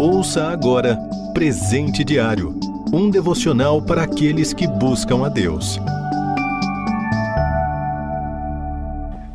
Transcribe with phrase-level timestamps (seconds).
[0.00, 0.96] Ouça agora
[1.34, 2.56] Presente Diário
[2.92, 5.80] um devocional para aqueles que buscam a Deus.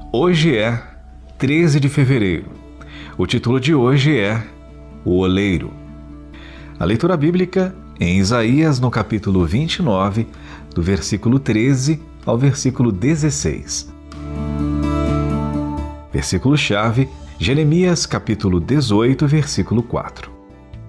[0.10, 0.82] Hoje é
[1.38, 2.46] 13 de fevereiro.
[3.18, 4.42] O título de hoje é
[5.04, 5.72] O Oleiro.
[6.80, 10.26] A leitura bíblica em Isaías, no capítulo 29,
[10.74, 13.94] do versículo 13 ao versículo 16.
[16.12, 20.43] Versículo-chave, Jeremias, capítulo 18, versículo 4.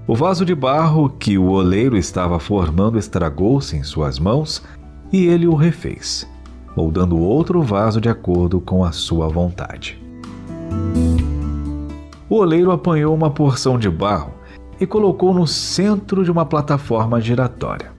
[0.07, 4.63] O vaso de barro que o oleiro estava formando estragou-se em suas mãos
[5.11, 6.29] e ele o refez,
[6.77, 9.99] moldando outro vaso de acordo com a sua vontade.
[12.29, 14.35] O oleiro apanhou uma porção de barro
[14.79, 17.91] e colocou no centro de uma plataforma giratória.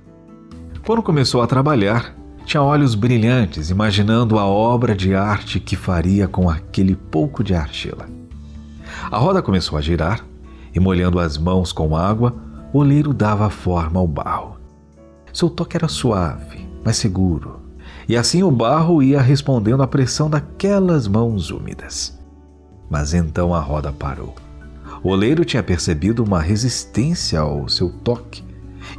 [0.85, 6.47] Quando começou a trabalhar, tinha olhos brilhantes, imaginando a obra de arte que faria com
[6.47, 8.05] aquele pouco de argila.
[9.09, 10.23] A roda começou a girar
[10.75, 12.35] e molhando as mãos com água,
[12.73, 14.57] o oleiro dava forma ao barro.
[15.31, 17.61] Seu toque era suave, mas seguro,
[18.07, 22.19] e assim o barro ia respondendo à pressão daquelas mãos úmidas.
[22.89, 24.35] Mas então a roda parou.
[25.01, 28.43] O oleiro tinha percebido uma resistência ao seu toque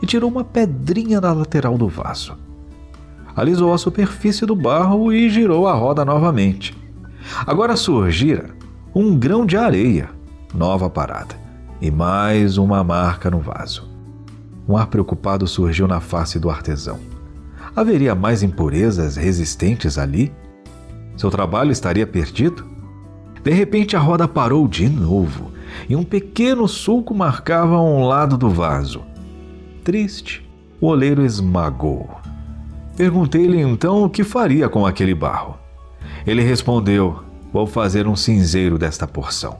[0.02, 2.36] e tirou uma pedrinha da lateral do vaso.
[3.34, 6.74] Alisou a superfície do barro e girou a roda novamente.
[7.46, 8.50] Agora surgira
[8.94, 10.08] um grão de areia,
[10.54, 11.45] nova parada
[11.80, 13.88] e mais uma marca no vaso.
[14.68, 16.98] Um ar preocupado surgiu na face do artesão.
[17.74, 20.32] Haveria mais impurezas resistentes ali?
[21.16, 22.64] Seu trabalho estaria perdido?
[23.42, 25.52] De repente a roda parou de novo
[25.88, 29.02] e um pequeno sulco marcava um lado do vaso.
[29.84, 30.48] Triste,
[30.80, 32.10] o oleiro esmagou.
[32.96, 35.56] Perguntei-lhe então o que faria com aquele barro.
[36.26, 39.58] Ele respondeu: Vou fazer um cinzeiro desta porção.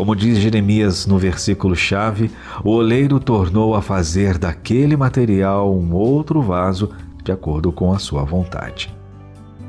[0.00, 2.30] Como diz Jeremias no versículo-chave,
[2.64, 6.88] o oleiro tornou a fazer daquele material um outro vaso
[7.22, 8.90] de acordo com a sua vontade.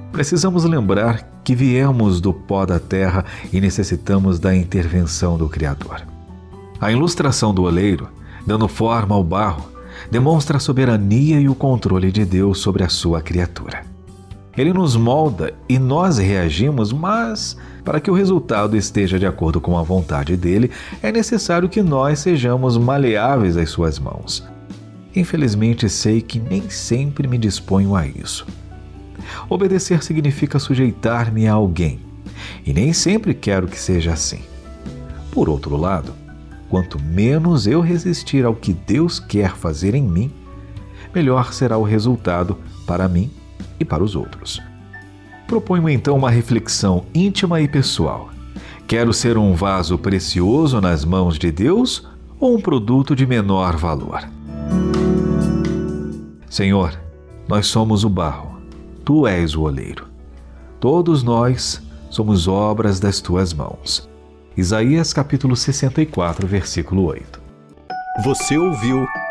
[0.10, 6.02] Precisamos lembrar que viemos do pó da terra e necessitamos da intervenção do Criador.
[6.80, 8.08] A ilustração do oleiro,
[8.48, 9.70] dando forma ao barro,
[10.10, 13.91] demonstra a soberania e o controle de Deus sobre a sua criatura.
[14.58, 19.78] Ele nos molda e nós reagimos, mas para que o resultado esteja de acordo com
[19.78, 20.70] a vontade dele,
[21.02, 24.46] é necessário que nós sejamos maleáveis às suas mãos.
[25.16, 28.46] Infelizmente, sei que nem sempre me disponho a isso.
[29.50, 32.00] Obedecer significa sujeitar-me a alguém,
[32.66, 34.42] e nem sempre quero que seja assim.
[35.32, 36.14] Por outro lado,
[36.70, 40.32] quanto menos eu resistir ao que Deus quer fazer em mim,
[41.16, 43.32] melhor será o resultado para mim
[43.82, 44.62] e para os outros.
[45.48, 48.30] Proponho então uma reflexão íntima e pessoal.
[48.88, 52.08] Quero ser um vaso precioso nas mãos de Deus
[52.40, 54.28] ou um produto de menor valor?
[56.50, 56.98] Senhor,
[57.48, 58.62] nós somos o barro,
[59.04, 60.08] tu és o oleiro.
[60.80, 64.10] Todos nós somos obras das tuas mãos.
[64.56, 67.42] Isaías capítulo 64, versículo 8.
[68.24, 69.06] Você ouviu